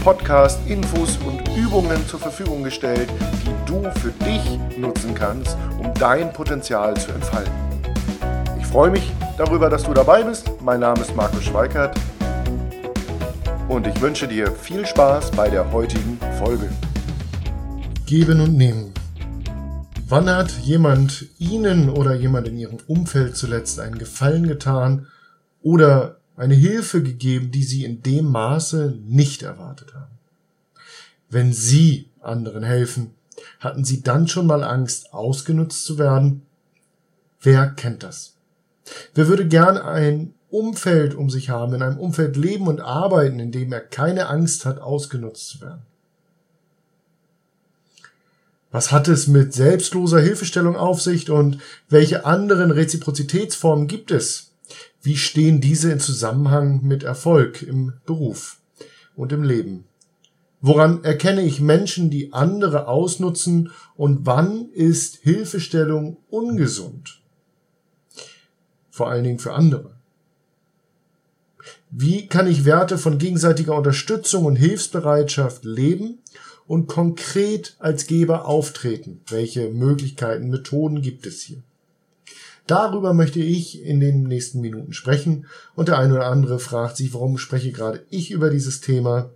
[0.00, 3.08] Podcast Infos und Übungen zur Verfügung gestellt,
[3.44, 7.52] die du für dich nutzen kannst, um dein Potenzial zu entfalten.
[8.58, 10.50] Ich freue mich darüber, dass du dabei bist.
[10.62, 11.98] Mein Name ist Markus Schweikert
[13.68, 16.70] und ich wünsche dir viel Spaß bei der heutigen Folge.
[18.06, 18.94] Geben und nehmen.
[20.08, 25.06] Wann hat jemand Ihnen oder jemand in Ihrem Umfeld zuletzt einen Gefallen getan
[25.62, 30.18] oder eine Hilfe gegeben, die sie in dem Maße nicht erwartet haben.
[31.28, 33.10] Wenn sie anderen helfen,
[33.60, 36.42] hatten sie dann schon mal Angst, ausgenutzt zu werden?
[37.42, 38.36] Wer kennt das?
[39.14, 43.52] Wer würde gern ein Umfeld um sich haben, in einem Umfeld leben und arbeiten, in
[43.52, 45.82] dem er keine Angst hat, ausgenutzt zu werden?
[48.70, 51.58] Was hat es mit selbstloser Hilfestellung auf sich und
[51.90, 54.49] welche anderen Reziprozitätsformen gibt es?
[55.02, 58.60] Wie stehen diese in Zusammenhang mit Erfolg im Beruf
[59.16, 59.84] und im Leben?
[60.60, 67.22] Woran erkenne ich Menschen, die andere ausnutzen und wann ist Hilfestellung ungesund?
[68.90, 69.94] Vor allen Dingen für andere.
[71.90, 76.18] Wie kann ich Werte von gegenseitiger Unterstützung und Hilfsbereitschaft leben
[76.66, 79.22] und konkret als Geber auftreten?
[79.28, 81.62] Welche Möglichkeiten, Methoden gibt es hier?
[82.70, 87.12] Darüber möchte ich in den nächsten Minuten sprechen und der eine oder andere fragt sich,
[87.12, 89.30] warum spreche gerade ich über dieses Thema?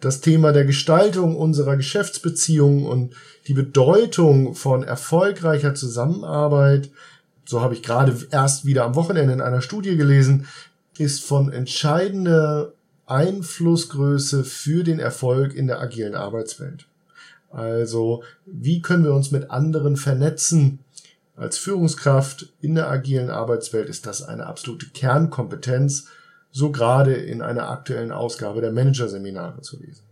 [0.00, 3.14] Das Thema der Gestaltung unserer Geschäftsbeziehungen und
[3.46, 6.88] die Bedeutung von erfolgreicher Zusammenarbeit,
[7.44, 10.46] so habe ich gerade erst wieder am Wochenende in einer Studie gelesen,
[10.96, 12.72] ist von entscheidender
[13.04, 16.86] Einflussgröße für den Erfolg in der agilen Arbeitswelt.
[17.50, 20.78] Also, wie können wir uns mit anderen vernetzen?
[21.36, 26.08] Als Führungskraft in der agilen Arbeitswelt ist das eine absolute Kernkompetenz,
[26.50, 30.04] so gerade in einer aktuellen Ausgabe der Managerseminare zu lesen.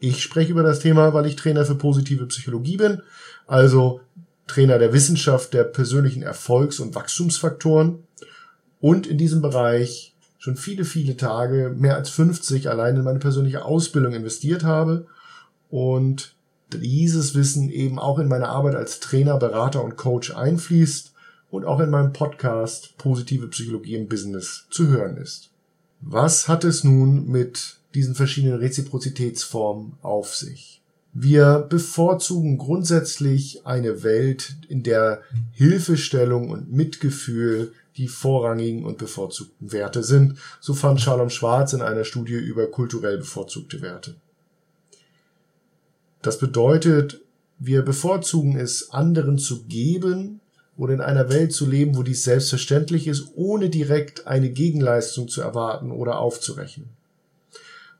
[0.00, 3.02] Ich spreche über das Thema, weil ich Trainer für positive Psychologie bin,
[3.46, 4.00] also
[4.46, 8.02] Trainer der Wissenschaft der persönlichen Erfolgs- und Wachstumsfaktoren
[8.80, 13.64] und in diesem Bereich schon viele, viele Tage, mehr als 50 allein in meine persönliche
[13.64, 15.06] Ausbildung investiert habe
[15.70, 16.35] und
[16.72, 21.12] dieses Wissen eben auch in meine Arbeit als Trainer, Berater und Coach einfließt
[21.50, 25.50] und auch in meinem Podcast Positive Psychologie im Business zu hören ist.
[26.00, 30.82] Was hat es nun mit diesen verschiedenen Reziprozitätsformen auf sich?
[31.12, 35.22] Wir bevorzugen grundsätzlich eine Welt, in der
[35.52, 42.04] Hilfestellung und Mitgefühl die vorrangigen und bevorzugten Werte sind, so fand Shalom Schwarz in einer
[42.04, 44.16] Studie über kulturell bevorzugte Werte.
[46.22, 47.20] Das bedeutet,
[47.58, 50.40] wir bevorzugen es, anderen zu geben
[50.76, 55.40] oder in einer Welt zu leben, wo dies selbstverständlich ist, ohne direkt eine Gegenleistung zu
[55.40, 56.90] erwarten oder aufzurechnen.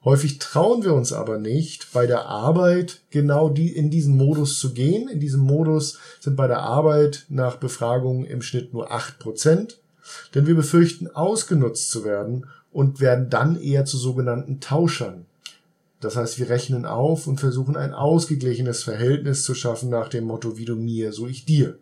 [0.04, 4.72] Häufig trauen wir uns aber nicht, bei der Arbeit genau die, in diesen Modus zu
[4.72, 5.08] gehen.
[5.08, 9.80] In diesem Modus sind bei der Arbeit nach Befragungen im Schnitt nur acht Prozent,
[10.34, 15.26] denn wir befürchten, ausgenutzt zu werden und werden dann eher zu sogenannten Tauschern.
[16.06, 20.56] Das heißt, wir rechnen auf und versuchen ein ausgeglichenes Verhältnis zu schaffen nach dem Motto,
[20.56, 21.80] wie du mir, so ich dir.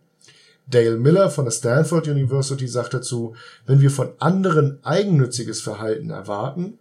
[0.66, 3.34] Dale Miller von der Stanford University sagt dazu,
[3.66, 6.78] wenn wir von anderen eigennütziges Verhalten erwarten,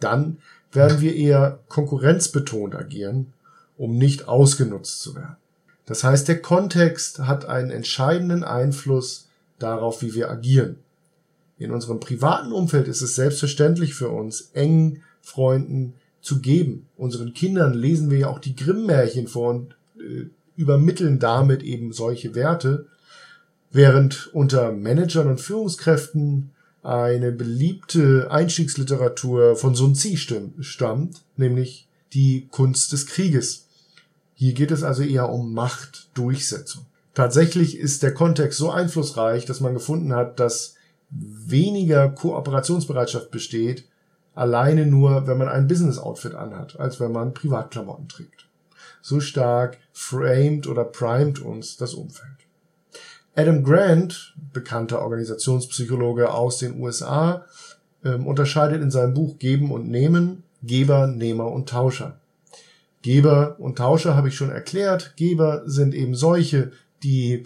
[0.00, 0.38] dann
[0.72, 3.32] werden wir eher konkurrenzbetont agieren,
[3.76, 5.36] um nicht ausgenutzt zu werden.
[5.86, 9.28] Das heißt, der Kontext hat einen entscheidenden Einfluss
[9.60, 10.80] darauf, wie wir agieren.
[11.56, 16.86] In unserem privaten Umfeld ist es selbstverständlich für uns, engen Freunden zu geben.
[16.96, 20.26] Unseren Kindern lesen wir ja auch die Grimm-Märchen vor und äh,
[20.56, 22.86] übermitteln damit eben solche Werte,
[23.70, 26.52] während unter Managern und Führungskräften
[26.82, 30.16] eine beliebte Einstiegsliteratur von Sun Tzu
[30.60, 33.66] stammt, nämlich die Kunst des Krieges.
[34.34, 36.86] Hier geht es also eher um Machtdurchsetzung.
[37.14, 40.74] Tatsächlich ist der Kontext so einflussreich, dass man gefunden hat, dass
[41.10, 43.84] weniger Kooperationsbereitschaft besteht,
[44.34, 48.48] alleine nur, wenn man ein Business-Outfit anhat, als wenn man Privatklamotten trägt.
[49.00, 52.30] So stark framed oder primed uns das Umfeld.
[53.34, 57.46] Adam Grant, bekannter Organisationspsychologe aus den USA,
[58.04, 62.18] äh, unterscheidet in seinem Buch Geben und Nehmen Geber, Nehmer und Tauscher.
[63.02, 65.14] Geber und Tauscher habe ich schon erklärt.
[65.16, 67.44] Geber sind eben solche, die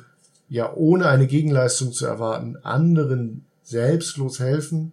[0.48, 4.92] ja ohne eine Gegenleistung zu erwarten anderen selbstlos helfen.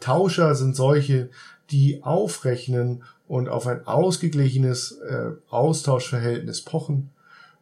[0.00, 1.30] Tauscher sind solche,
[1.70, 7.10] die aufrechnen und auf ein ausgeglichenes äh, Austauschverhältnis pochen.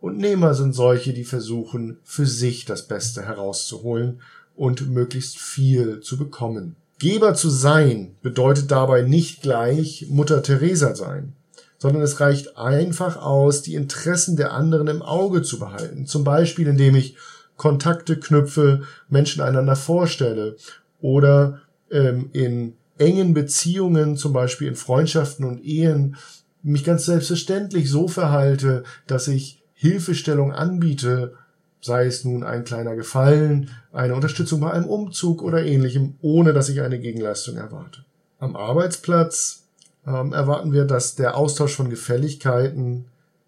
[0.01, 4.21] Und Nehmer sind solche, die versuchen, für sich das Beste herauszuholen
[4.55, 6.77] und möglichst viel zu bekommen.
[6.99, 11.35] Geber zu sein bedeutet dabei nicht gleich Mutter Teresa sein,
[11.79, 16.07] sondern es reicht einfach aus, die Interessen der anderen im Auge zu behalten.
[16.07, 17.17] Zum Beispiel, indem ich
[17.57, 20.57] Kontakte knüpfe, Menschen einander vorstelle
[21.01, 21.61] oder
[21.91, 26.17] ähm, in engen Beziehungen, zum Beispiel in Freundschaften und Ehen,
[26.63, 31.35] mich ganz selbstverständlich so verhalte, dass ich Hilfestellung anbiete,
[31.81, 36.69] sei es nun ein kleiner Gefallen, eine Unterstützung bei einem Umzug oder ähnlichem, ohne dass
[36.69, 38.05] ich eine Gegenleistung erwarte.
[38.39, 39.65] Am Arbeitsplatz
[40.07, 43.07] ähm, erwarten wir, dass der Austausch von Gefälligkeiten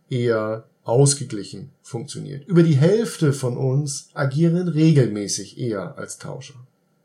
[0.08, 2.46] eher ausgeglichen funktioniert.
[2.46, 6.54] Über die Hälfte von uns agieren regelmäßig eher als Tauscher.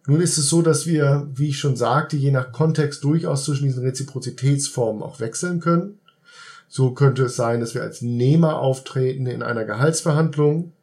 [0.05, 3.65] Nun ist es so, dass wir, wie ich schon sagte, je nach Kontext durchaus zwischen
[3.65, 6.00] diesen Reziprozitätsformen auch wechseln können.
[6.67, 10.73] So könnte es sein, dass wir als Nehmer auftreten in einer Gehaltsverhandlung,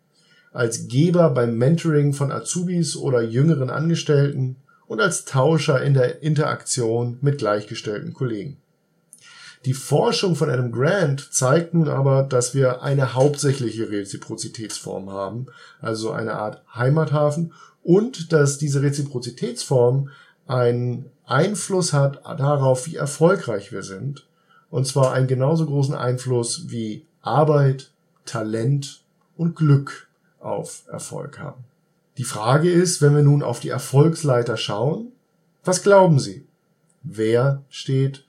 [0.52, 4.56] als Geber beim Mentoring von Azubis oder jüngeren Angestellten
[4.86, 8.56] und als Tauscher in der Interaktion mit gleichgestellten Kollegen.
[9.66, 15.46] Die Forschung von Adam Grant zeigt nun aber, dass wir eine hauptsächliche Reziprozitätsform haben,
[15.80, 17.52] also eine Art Heimathafen
[17.82, 20.10] und dass diese Reziprozitätsform
[20.46, 24.26] einen Einfluss hat darauf, wie erfolgreich wir sind.
[24.70, 27.90] Und zwar einen genauso großen Einfluss wie Arbeit,
[28.24, 29.02] Talent
[29.36, 31.64] und Glück auf Erfolg haben.
[32.18, 35.12] Die Frage ist, wenn wir nun auf die Erfolgsleiter schauen,
[35.64, 36.46] was glauben Sie?
[37.02, 38.24] Wer steht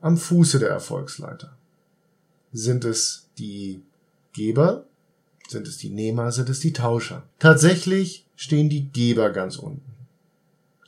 [0.00, 1.56] am Fuße der Erfolgsleiter?
[2.52, 3.82] Sind es die
[4.32, 4.84] Geber?
[5.48, 6.30] Sind es die Nehmer?
[6.30, 7.22] Sind es die Tauscher?
[7.38, 9.82] Tatsächlich stehen die Geber ganz unten.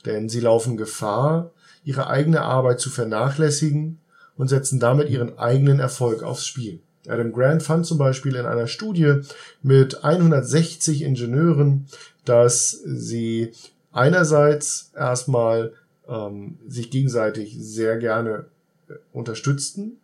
[0.05, 1.51] Denn sie laufen Gefahr,
[1.83, 3.99] ihre eigene Arbeit zu vernachlässigen
[4.37, 6.79] und setzen damit ihren eigenen Erfolg aufs Spiel.
[7.07, 9.21] Adam Grant fand zum Beispiel in einer Studie
[9.63, 11.87] mit 160 Ingenieuren,
[12.23, 13.53] dass sie
[13.91, 15.73] einerseits erstmal
[16.07, 18.45] ähm, sich gegenseitig sehr gerne
[18.87, 19.97] äh, unterstützten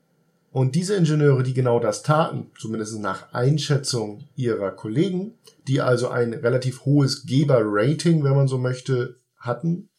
[0.58, 5.36] und diese Ingenieure, die genau das taten, zumindest nach Einschätzung ihrer Kollegen,
[5.68, 9.90] die also ein relativ hohes Geber-Rating, wenn man so möchte, hatten,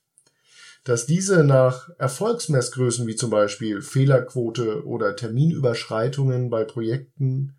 [0.82, 7.54] dass diese nach Erfolgsmessgrößen wie zum Beispiel Fehlerquote oder Terminüberschreitungen bei Projekten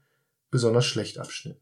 [0.51, 1.61] besonders schlecht abschnitten.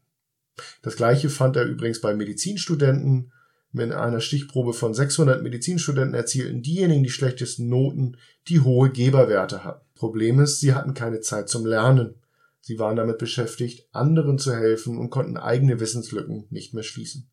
[0.82, 3.32] Das gleiche fand er übrigens bei Medizinstudenten.
[3.70, 8.16] Mit einer Stichprobe von 600 Medizinstudenten erzielten diejenigen die schlechtesten Noten,
[8.48, 9.87] die hohe Geberwerte hatten.
[9.98, 12.14] Problem ist, sie hatten keine Zeit zum Lernen.
[12.60, 17.28] Sie waren damit beschäftigt, anderen zu helfen und konnten eigene Wissenslücken nicht mehr schließen.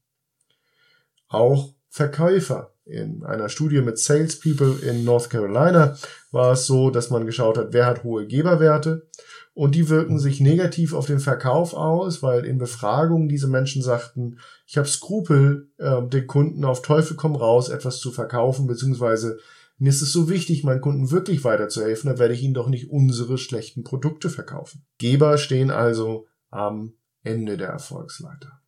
[1.27, 2.71] Auch Verkäufer.
[2.85, 5.97] In einer Studie mit Salespeople in North Carolina
[6.31, 9.07] war es so, dass man geschaut hat, wer hat hohe Geberwerte
[9.55, 14.39] und die wirken sich negativ auf den Verkauf aus, weil in Befragungen diese Menschen sagten,
[14.67, 19.39] ich habe Skrupel, äh, den Kunden auf Teufel komm raus etwas zu verkaufen, beziehungsweise
[19.77, 22.89] mir ist es so wichtig, meinen Kunden wirklich weiterzuhelfen, dann werde ich ihnen doch nicht
[22.89, 24.85] unsere schlechten Produkte verkaufen.
[24.97, 28.61] Geber stehen also am Ende der Erfolgsleiter.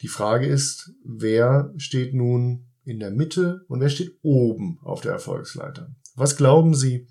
[0.00, 5.12] Die Frage ist, wer steht nun in der Mitte und wer steht oben auf der
[5.12, 5.94] Erfolgsleiter?
[6.14, 7.06] Was glauben Sie,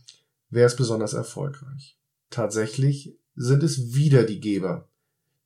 [0.50, 2.00] wer ist besonders erfolgreich?
[2.32, 4.89] Tatsächlich sind es wieder die Geber,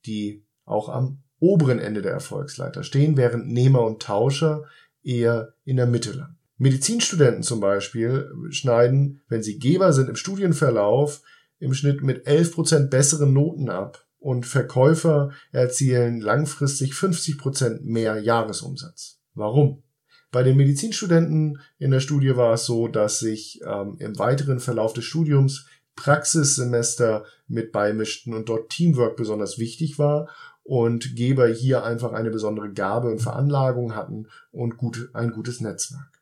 [0.06, 4.64] die auch am oberen Ende der Erfolgsleiter stehen, während Nehmer und Tauscher
[5.02, 6.38] eher in der Mitte landen.
[6.56, 11.22] Medizinstudenten zum Beispiel schneiden, wenn sie Geber sind im Studienverlauf,
[11.58, 19.20] im Schnitt mit 11% besseren Noten ab und Verkäufer erzielen langfristig 50% mehr Jahresumsatz.
[19.34, 19.82] Warum?
[20.30, 24.92] Bei den Medizinstudenten in der Studie war es so, dass sich ähm, im weiteren Verlauf
[24.92, 30.28] des Studiums Praxissemester mit beimischten und dort Teamwork besonders wichtig war
[30.64, 36.13] und Geber hier einfach eine besondere Gabe und Veranlagung hatten und gut, ein gutes Netzwerk.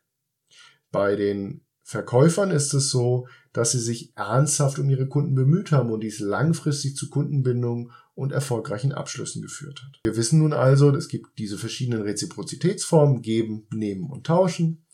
[0.93, 5.91] Bei den Verkäufern ist es so, dass sie sich ernsthaft um ihre Kunden bemüht haben
[5.91, 9.99] und dies langfristig zu Kundenbindung und erfolgreichen Abschlüssen geführt hat.
[10.05, 14.85] Wir wissen nun also, es gibt diese verschiedenen Reziprozitätsformen, geben, nehmen und tauschen.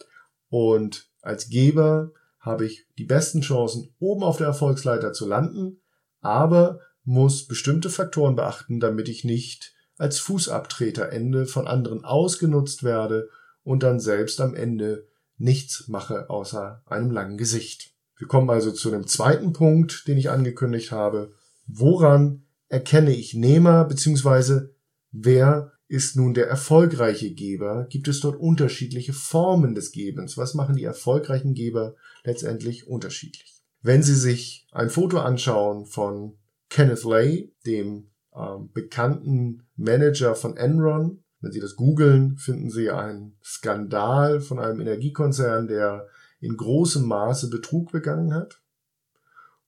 [0.48, 5.82] Und als Geber habe ich die besten Chancen, oben auf der Erfolgsleiter zu landen,
[6.22, 13.28] aber muss bestimmte Faktoren beachten, damit ich nicht als Fußabtreter ende, von anderen ausgenutzt werde
[13.64, 15.09] und dann selbst am Ende
[15.40, 17.94] nichts mache außer einem langen Gesicht.
[18.18, 21.32] Wir kommen also zu dem zweiten Punkt, den ich angekündigt habe.
[21.68, 24.76] Woran erkenne ich Nehmer, beziehungsweise
[25.12, 27.88] wer ist nun der erfolgreiche Geber?
[27.90, 30.38] Gibt es dort unterschiedliche Formen des Gebens?
[30.38, 33.64] Was machen die erfolgreichen Geber letztendlich unterschiedlich?
[33.82, 36.38] Wenn Sie sich ein Foto anschauen von
[36.70, 43.38] Kenneth Lay, dem ähm, bekannten Manager von Enron, wenn Sie das googeln, finden Sie einen
[43.44, 46.08] Skandal von einem Energiekonzern, der
[46.40, 48.62] in großem Maße Betrug begangen hat.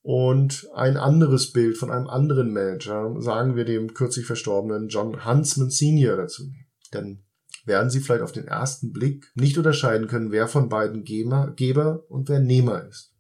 [0.01, 5.69] Und ein anderes Bild von einem anderen Manager, sagen wir dem kürzlich verstorbenen John Huntsman
[5.69, 6.43] Senior dazu.
[6.91, 7.23] Dann
[7.65, 12.29] werden Sie vielleicht auf den ersten Blick nicht unterscheiden können, wer von beiden Geber und
[12.29, 13.13] wer Nehmer ist.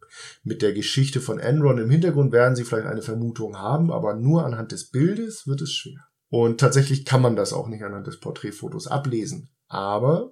[0.43, 4.45] Mit der Geschichte von Enron im Hintergrund werden Sie vielleicht eine Vermutung haben, aber nur
[4.45, 6.10] anhand des Bildes wird es schwer.
[6.31, 9.49] Und tatsächlich kann man das auch nicht anhand des Porträtfotos ablesen.
[9.67, 10.31] Aber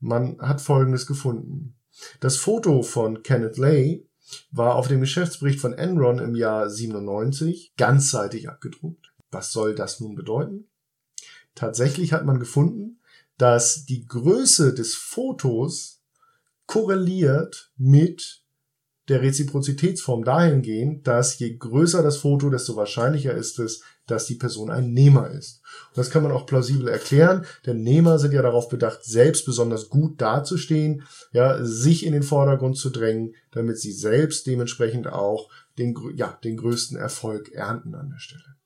[0.00, 1.76] man hat Folgendes gefunden.
[2.20, 4.08] Das Foto von Kenneth Lay
[4.50, 9.12] war auf dem Geschäftsbericht von Enron im Jahr 97 ganzseitig abgedruckt.
[9.30, 10.66] Was soll das nun bedeuten?
[11.54, 13.00] Tatsächlich hat man gefunden,
[13.36, 16.02] dass die Größe des Fotos
[16.66, 18.44] korreliert mit
[19.08, 24.70] der Reziprozitätsform dahingehend, dass je größer das Foto, desto wahrscheinlicher ist es, dass die Person
[24.70, 25.60] ein Nehmer ist.
[25.88, 29.88] Und das kann man auch plausibel erklären, denn Nehmer sind ja darauf bedacht, selbst besonders
[29.88, 35.94] gut dazustehen, ja, sich in den Vordergrund zu drängen, damit sie selbst dementsprechend auch den,
[36.14, 38.56] ja, den größten Erfolg ernten an der Stelle.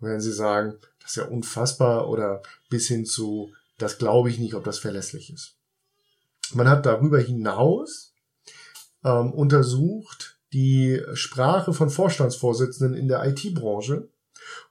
[0.00, 4.38] Und wenn Sie sagen, das ist ja unfassbar oder bis hin zu, das glaube ich
[4.38, 5.54] nicht, ob das verlässlich ist.
[6.54, 8.11] Man hat darüber hinaus
[9.04, 14.10] ähm, untersucht die Sprache von Vorstandsvorsitzenden in der IT-Branche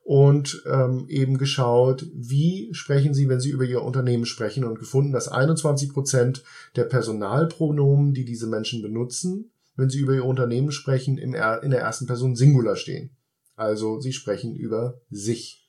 [0.04, 5.12] und ähm, eben geschaut, wie sprechen Sie, wenn Sie über Ihr Unternehmen sprechen und gefunden,
[5.12, 6.44] dass 21 Prozent
[6.76, 12.06] der Personalpronomen, die diese Menschen benutzen, wenn sie über ihr Unternehmen sprechen, in der ersten
[12.06, 13.16] Person Singular stehen.
[13.56, 15.68] Also sie sprechen über sich.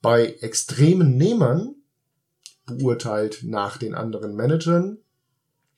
[0.00, 1.74] Bei extremen Nehmern,
[2.66, 4.98] beurteilt nach den anderen Managern,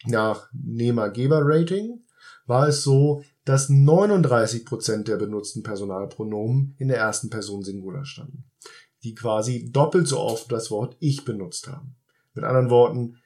[0.06, 2.04] nach Nehmer-Geber-Rating,
[2.46, 8.44] war es so, dass 39 Prozent der benutzten Personalpronomen in der ersten Person Singular standen,
[9.02, 11.96] die quasi doppelt so oft das Wort ich benutzt haben.
[12.34, 13.16] Mit anderen Worten,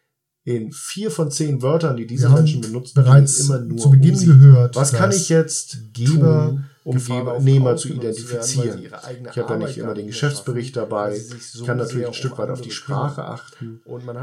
[0.45, 4.27] in vier von zehn Wörtern, die diese Menschen benutzen, bereits immer nur zu Beginn um
[4.27, 4.77] gehört.
[4.77, 8.83] Was kann ich jetzt Geber tun, um Gebernehmer zu identifizieren?
[8.83, 11.19] Werden, ich habe ja nicht immer den Geschäftsbericht dabei.
[11.19, 13.81] So ich kann natürlich ein Stück weit auf die Sprache achten.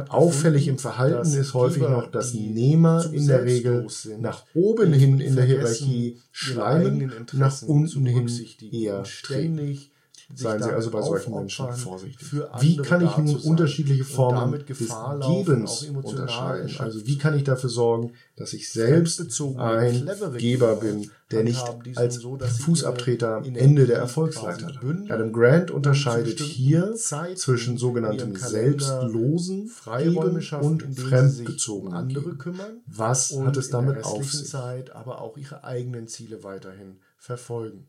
[0.10, 3.88] Auffällig im Verhalten ist häufig noch, dass Nehmer in der Regel
[4.20, 8.30] nach oben hin in der Hierarchie schleimen, nach unten hin
[8.72, 9.91] eher ständig
[10.36, 12.34] Seien Sie also bei solchen Menschen vorsichtig.
[12.60, 14.94] Wie kann ich nun unterschiedliche Formen des
[15.28, 16.76] Gebens unterscheiden?
[16.80, 19.20] Also wie kann ich dafür sorgen, dass ich selbst
[19.58, 21.64] ein Geber bin, der nicht
[21.96, 22.24] als
[22.60, 24.72] Fußabtreter am Ende der Erfolgsleiter
[25.10, 32.40] Adam Grant unterscheidet hier zwischen sogenanntem selbstlosen Geben und fremdbezogenen Geben.
[32.88, 34.52] Was hat es damit auf sich?
[34.94, 37.88] aber auch ihre eigenen Ziele weiterhin verfolgen.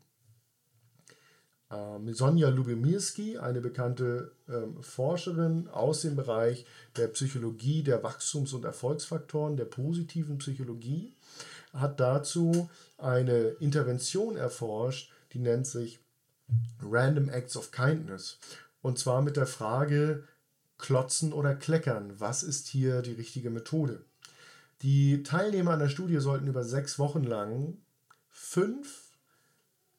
[1.72, 8.64] Ähm, Sonja Lubimirski, eine bekannte ähm, Forscherin aus dem Bereich der Psychologie der Wachstums- und
[8.64, 11.14] Erfolgsfaktoren, der positiven Psychologie,
[11.72, 16.00] hat dazu eine Intervention erforscht, die nennt sich
[16.82, 18.38] Random Acts of Kindness.
[18.82, 20.24] Und zwar mit der Frage,
[20.76, 24.04] klotzen oder kleckern, was ist hier die richtige Methode?
[24.82, 27.78] Die Teilnehmer an der Studie sollten über sechs Wochen lang
[28.28, 29.01] fünf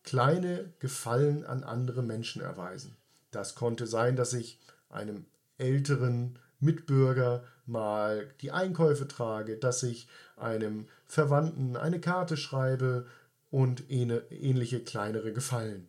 [0.04, 2.96] kleine Gefallen an andere Menschen erweisen.
[3.32, 5.26] Das konnte sein, dass ich einem
[5.58, 10.08] älteren Mitbürger mal die Einkäufe trage, dass ich
[10.38, 13.06] einem Verwandten eine Karte schreibe
[13.50, 15.88] und ähnliche kleinere Gefallen.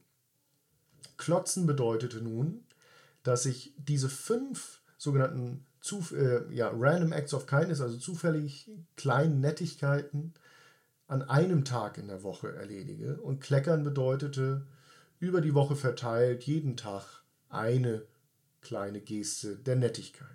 [1.16, 2.64] Klotzen bedeutete nun,
[3.22, 9.40] dass ich diese fünf sogenannten Zuf äh, ja, Random Acts of Kindness, also zufällig kleinen
[9.40, 10.34] Nettigkeiten,
[11.06, 13.20] an einem Tag in der Woche erledige.
[13.20, 14.66] Und Kleckern bedeutete
[15.18, 18.02] über die Woche verteilt jeden Tag eine
[18.60, 20.28] kleine Geste der Nettigkeit.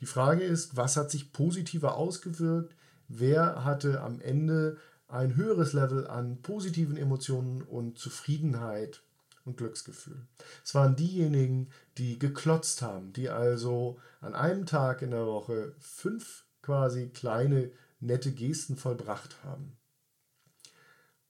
[0.00, 2.74] Die Frage ist, was hat sich positiver ausgewirkt?
[3.08, 9.02] Wer hatte am Ende ein höheres Level an positiven Emotionen und Zufriedenheit
[9.44, 10.26] und Glücksgefühl?
[10.64, 16.44] Es waren diejenigen, die geklotzt haben, die also an einem Tag in der Woche fünf
[16.62, 17.70] quasi kleine
[18.04, 19.76] nette Gesten vollbracht haben.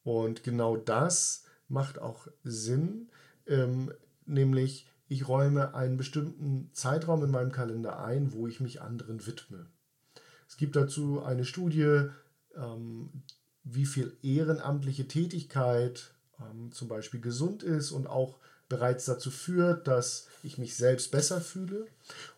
[0.02, 3.10] Und genau das macht auch Sinn,
[3.46, 3.92] ähm,
[4.26, 9.66] nämlich ich räume einen bestimmten Zeitraum in meinem Kalender ein, wo ich mich anderen widme.
[10.48, 12.08] Es gibt dazu eine Studie,
[12.54, 13.22] ähm,
[13.64, 20.26] wie viel ehrenamtliche Tätigkeit ähm, zum Beispiel gesund ist und auch bereits dazu führt, dass
[20.42, 21.86] ich mich selbst besser fühle.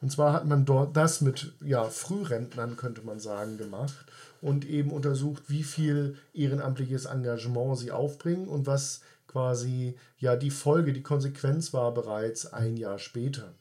[0.01, 4.07] Und zwar hat man dort das mit ja, Frührentnern, könnte man sagen, gemacht
[4.41, 10.93] und eben untersucht, wie viel ehrenamtliches Engagement sie aufbringen und was quasi ja die Folge,
[10.93, 13.55] die Konsequenz war bereits ein Jahr später.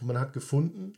[0.00, 0.94] Man hat gefunden,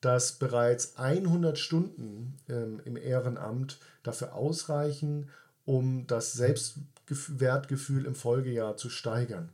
[0.00, 5.28] dass bereits 100 Stunden ähm, im Ehrenamt dafür ausreichen,
[5.66, 9.50] um das Selbstwertgefühl im Folgejahr zu steigern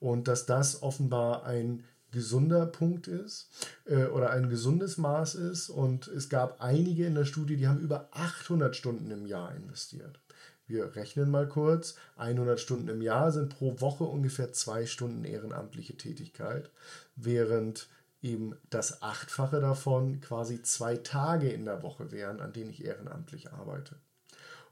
[0.00, 3.48] und dass das offenbar ein gesunder Punkt ist
[3.84, 5.70] äh, oder ein gesundes Maß ist.
[5.70, 10.18] Und es gab einige in der Studie, die haben über 800 Stunden im Jahr investiert.
[10.66, 11.96] Wir rechnen mal kurz.
[12.16, 16.70] 100 Stunden im Jahr sind pro Woche ungefähr zwei Stunden ehrenamtliche Tätigkeit,
[17.16, 17.88] während
[18.22, 23.52] eben das Achtfache davon quasi zwei Tage in der Woche wären, an denen ich ehrenamtlich
[23.52, 23.96] arbeite.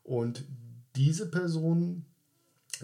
[0.05, 0.45] Und
[0.95, 2.07] diese Personen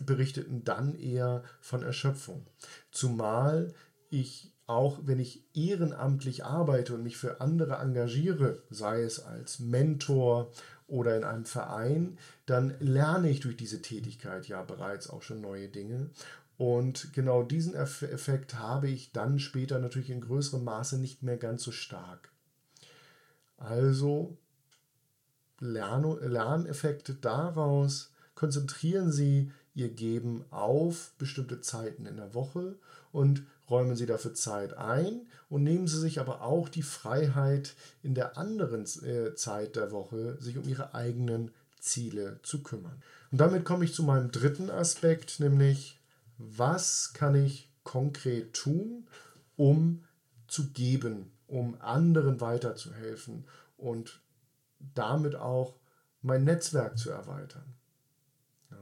[0.03, 2.47] berichteten dann eher von Erschöpfung.
[2.91, 3.75] Zumal
[4.11, 10.51] ich auch, wenn ich ehrenamtlich arbeite und mich für andere engagiere, sei es als Mentor
[10.87, 15.69] oder in einem Verein, dann lerne ich durch diese Tätigkeit ja bereits auch schon neue
[15.69, 16.11] Dinge.
[16.57, 21.65] Und genau diesen Effekt habe ich dann später natürlich in größerem Maße nicht mehr ganz
[21.65, 22.31] so stark.
[23.57, 24.37] Also
[25.61, 32.77] Lern Lerneffekte daraus, konzentrieren Sie ihr Geben auf bestimmte Zeiten in der Woche
[33.13, 38.15] und räumen Sie dafür Zeit ein und nehmen Sie sich aber auch die Freiheit, in
[38.15, 41.51] der anderen äh, Zeit der Woche sich um Ihre eigenen
[41.81, 43.03] Ziele zu kümmern.
[43.31, 45.99] Und damit komme ich zu meinem dritten Aspekt, nämlich
[46.39, 49.07] was kann ich konkret tun,
[49.57, 50.05] um
[50.49, 53.45] zu geben, um anderen weiterzuhelfen
[53.77, 54.21] und
[54.95, 55.75] damit auch
[56.23, 57.75] mein Netzwerk zu erweitern.
[58.71, 58.77] Ja.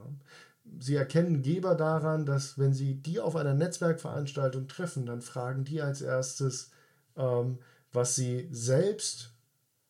[0.80, 5.82] Sie erkennen Geber daran, dass wenn Sie die auf einer Netzwerkveranstaltung treffen, dann fragen die
[5.82, 6.70] als erstes,
[7.16, 7.58] ähm,
[7.92, 9.32] was Sie selbst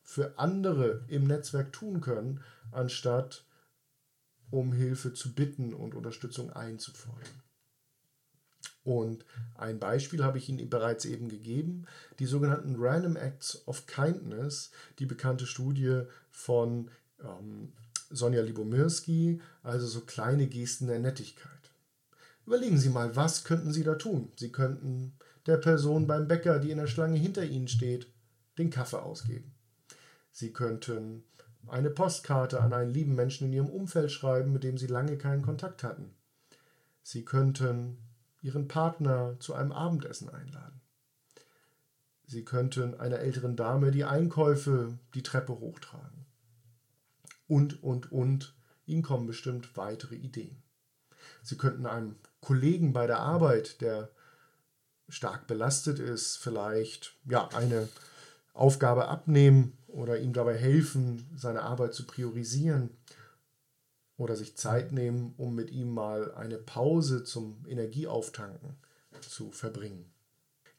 [0.02, 2.40] für andere im Netzwerk tun können,
[2.70, 3.44] anstatt
[4.50, 7.42] um Hilfe zu bitten und Unterstützung einzufordern.
[8.84, 11.86] Und ein Beispiel habe ich Ihnen bereits eben gegeben,
[12.18, 16.90] die sogenannten Random Acts of Kindness, die bekannte Studie von
[17.20, 17.72] ähm,
[18.12, 21.50] Sonja Libomirski, also so kleine Gesten der Nettigkeit.
[22.46, 24.32] Überlegen Sie mal, was könnten Sie da tun?
[24.36, 25.14] Sie könnten
[25.46, 28.08] der Person beim Bäcker, die in der Schlange hinter Ihnen steht,
[28.58, 29.54] den Kaffee ausgeben.
[30.30, 31.24] Sie könnten
[31.68, 35.42] eine Postkarte an einen lieben Menschen in Ihrem Umfeld schreiben, mit dem Sie lange keinen
[35.42, 36.14] Kontakt hatten.
[37.02, 37.98] Sie könnten
[38.40, 40.80] Ihren Partner zu einem Abendessen einladen.
[42.26, 46.21] Sie könnten einer älteren Dame die Einkäufe die Treppe hochtragen
[47.52, 48.54] und, und, und.
[48.86, 50.62] Ihnen kommen bestimmt weitere Ideen.
[51.42, 54.10] Sie könnten einem Kollegen bei der Arbeit, der
[55.10, 57.90] stark belastet ist, vielleicht ja, eine
[58.54, 62.88] Aufgabe abnehmen oder ihm dabei helfen, seine Arbeit zu priorisieren
[64.16, 68.76] oder sich Zeit nehmen, um mit ihm mal eine Pause zum Energieauftanken
[69.20, 70.10] zu verbringen.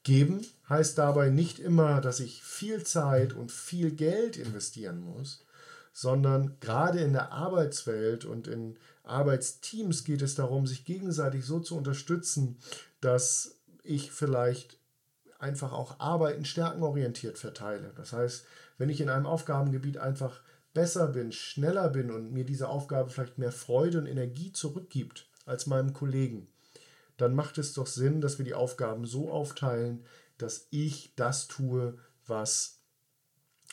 [0.02, 5.46] Geben heißt dabei nicht immer, dass ich viel Zeit und viel Geld investieren muss,
[5.94, 11.78] sondern gerade in der Arbeitswelt und in Arbeitsteams geht es darum, sich gegenseitig so zu
[11.78, 12.58] unterstützen,
[13.00, 14.80] dass ich vielleicht
[15.38, 17.94] einfach auch Arbeiten stärkenorientiert verteile.
[17.96, 18.46] Das heißt,
[18.78, 20.42] wenn ich in einem Aufgabengebiet einfach
[20.74, 25.68] besser bin, schneller bin und mir diese Aufgabe vielleicht mehr Freude und Energie zurückgibt als
[25.68, 26.48] meinem Kollegen,
[27.18, 30.04] dann macht es doch Sinn, dass wir die Aufgaben so aufteilen,
[30.40, 32.80] dass ich das tue, was,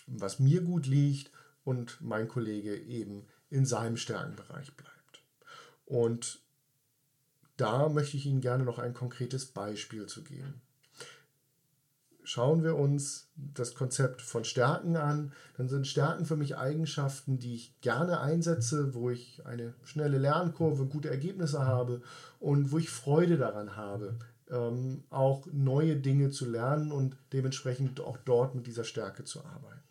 [0.07, 1.31] was mir gut liegt
[1.64, 5.23] und mein Kollege eben in seinem Stärkenbereich bleibt.
[5.87, 6.40] Und
[7.57, 10.62] da möchte ich Ihnen gerne noch ein konkretes Beispiel zu geben.
[12.23, 17.55] Schauen wir uns das Konzept von Stärken an, dann sind Stärken für mich Eigenschaften, die
[17.55, 22.03] ich gerne einsetze, wo ich eine schnelle Lernkurve, gute Ergebnisse habe
[22.38, 24.18] und wo ich Freude daran habe,
[24.49, 29.89] ähm, auch neue Dinge zu lernen und dementsprechend auch dort mit dieser Stärke zu arbeiten.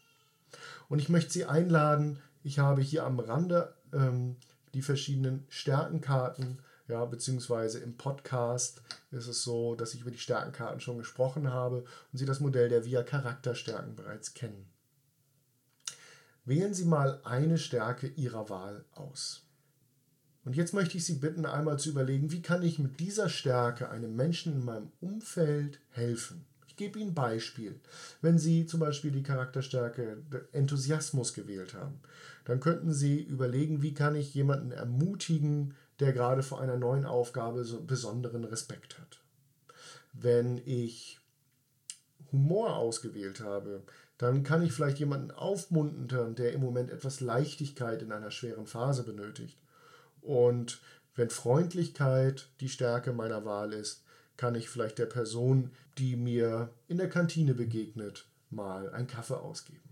[0.89, 4.36] Und ich möchte Sie einladen, ich habe hier am Rande ähm,
[4.73, 10.82] die verschiedenen Stärkenkarten, ja, beziehungsweise im Podcast ist es so, dass ich über die Stärkenkarten
[10.82, 14.65] schon gesprochen habe und Sie das Modell der Via Charakterstärken bereits kennen.
[16.45, 19.43] Wählen Sie mal eine Stärke Ihrer Wahl aus.
[20.45, 23.89] Und jetzt möchte ich Sie bitten, einmal zu überlegen, wie kann ich mit dieser Stärke
[23.89, 26.48] einem Menschen in meinem Umfeld helfen?
[26.80, 27.80] Gebe Ihnen ein Beispiel.
[28.22, 30.18] Wenn Sie zum Beispiel die Charakterstärke
[30.54, 32.00] Enthusiasmus gewählt haben,
[32.46, 37.65] dann könnten Sie überlegen, wie kann ich jemanden ermutigen, der gerade vor einer neuen Aufgabe
[37.65, 39.20] so besonderen Respekt hat.
[40.13, 41.20] Wenn ich
[42.32, 43.84] Humor ausgewählt habe,
[44.18, 49.04] dann kann ich vielleicht jemanden aufmuntern, der im Moment etwas Leichtigkeit in einer schweren Phase
[49.04, 49.58] benötigt.
[50.22, 50.82] Und
[51.15, 54.04] wenn Freundlichkeit die Stärke meiner Wahl ist,
[54.39, 59.84] kann ich vielleicht der Person, die mir in der Kantine begegnet, mal einen Kaffee ausgeben.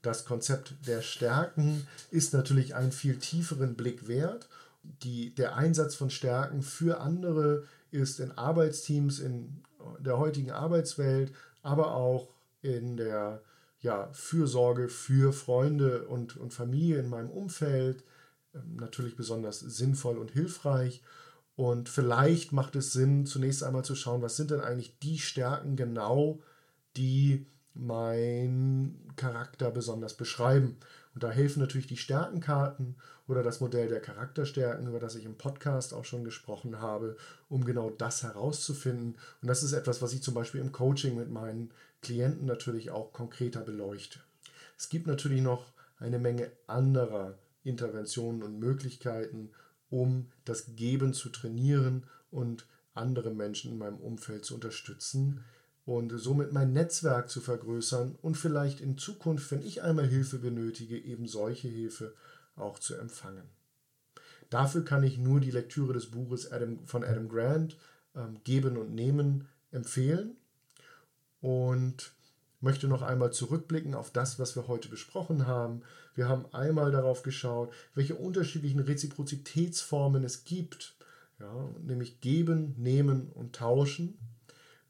[0.00, 4.48] Das Konzept der Stärken ist natürlich einen viel tieferen Blick wert.
[5.02, 9.64] Die, der Einsatz von Stärken für andere ist in Arbeitsteams, in
[9.98, 12.28] der heutigen Arbeitswelt, aber auch
[12.62, 13.42] in der
[13.80, 18.04] ja, Fürsorge für Freunde und, und Familie in meinem Umfeld
[18.54, 21.02] ähm, natürlich besonders sinnvoll und hilfreich.
[21.56, 25.76] Und vielleicht macht es Sinn, zunächst einmal zu schauen, was sind denn eigentlich die Stärken
[25.76, 26.40] genau,
[26.96, 30.76] die mein Charakter besonders beschreiben.
[31.14, 32.96] Und da helfen natürlich die Stärkenkarten
[33.28, 37.16] oder das Modell der Charakterstärken, über das ich im Podcast auch schon gesprochen habe,
[37.48, 39.16] um genau das herauszufinden.
[39.42, 41.70] Und das ist etwas, was ich zum Beispiel im Coaching mit meinen
[42.02, 44.20] Klienten natürlich auch konkreter beleuchte.
[44.78, 49.50] Es gibt natürlich noch eine Menge anderer Interventionen und Möglichkeiten,
[49.90, 55.44] um das Geben zu trainieren und andere Menschen in meinem Umfeld zu unterstützen
[55.84, 60.98] und somit mein Netzwerk zu vergrößern und vielleicht in Zukunft, wenn ich einmal Hilfe benötige,
[60.98, 62.14] eben solche Hilfe
[62.56, 63.44] auch zu empfangen.
[64.50, 67.76] Dafür kann ich nur die Lektüre des Buches Adam, von Adam Grant
[68.14, 70.36] ähm, Geben und Nehmen empfehlen
[71.40, 72.12] und
[72.60, 75.82] möchte noch einmal zurückblicken auf das, was wir heute besprochen haben.
[76.14, 80.96] Wir haben einmal darauf geschaut, welche unterschiedlichen Reziprozitätsformen es gibt,
[81.38, 84.18] ja, nämlich geben, nehmen und tauschen,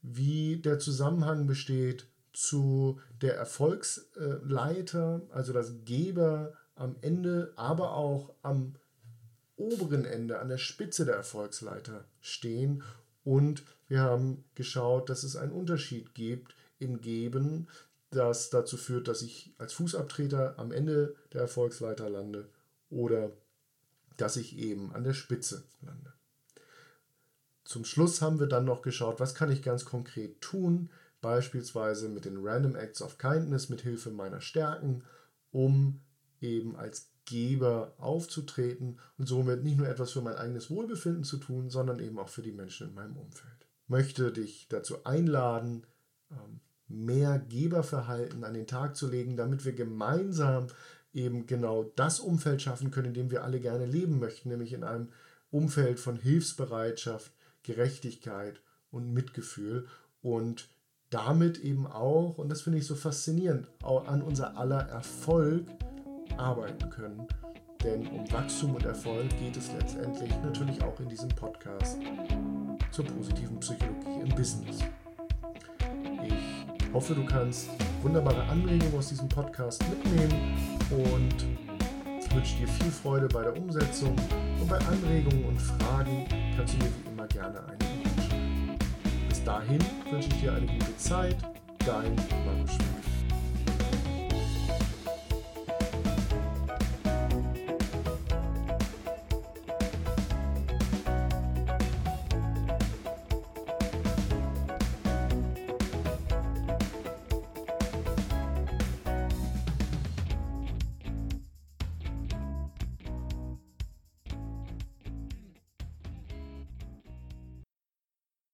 [0.01, 8.75] wie der Zusammenhang besteht zu der Erfolgsleiter, also das Geber am Ende, aber auch am
[9.55, 12.83] oberen Ende, an der Spitze der Erfolgsleiter stehen.
[13.23, 17.67] Und wir haben geschaut, dass es einen Unterschied gibt im Geben,
[18.09, 22.49] das dazu führt, dass ich als Fußabtreter am Ende der Erfolgsleiter lande
[22.89, 23.31] oder
[24.17, 26.13] dass ich eben an der Spitze lande.
[27.63, 30.89] Zum Schluss haben wir dann noch geschaut, was kann ich ganz konkret tun,
[31.21, 35.03] beispielsweise mit den Random Acts of Kindness mit Hilfe meiner Stärken,
[35.51, 36.01] um
[36.41, 41.69] eben als Geber aufzutreten und somit nicht nur etwas für mein eigenes Wohlbefinden zu tun,
[41.69, 43.67] sondern eben auch für die Menschen in meinem Umfeld.
[43.83, 45.85] Ich möchte dich dazu einladen,
[46.31, 46.59] ähm,
[46.91, 50.67] mehr Geberverhalten an den Tag zu legen, damit wir gemeinsam
[51.13, 54.83] eben genau das Umfeld schaffen können, in dem wir alle gerne leben möchten, nämlich in
[54.83, 55.09] einem
[55.49, 57.31] Umfeld von Hilfsbereitschaft,
[57.63, 59.87] Gerechtigkeit und Mitgefühl
[60.21, 60.69] und
[61.09, 65.67] damit eben auch, und das finde ich so faszinierend, an unser aller Erfolg
[66.37, 67.27] arbeiten können.
[67.83, 71.97] Denn um Wachstum und Erfolg geht es letztendlich natürlich auch in diesem Podcast
[72.91, 74.80] zur positiven Psychologie im Business
[76.93, 77.69] hoffe, du kannst
[78.01, 80.55] wunderbare Anregungen aus diesem Podcast mitnehmen
[80.89, 81.45] und
[82.33, 84.15] wünsche dir viel Freude bei der Umsetzung.
[84.59, 86.25] Und bei Anregungen und Fragen
[86.55, 88.77] kannst du mir wie immer gerne eine E-Mail schreiben.
[89.29, 91.37] Bis dahin wünsche ich dir eine gute Zeit.
[91.85, 93.10] Dein Markus Schmidt.